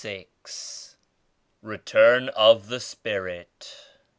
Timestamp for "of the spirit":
2.29-3.85